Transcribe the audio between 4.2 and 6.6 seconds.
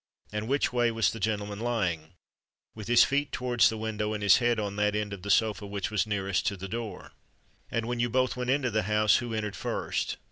his head on that end of the sofa which was nearest to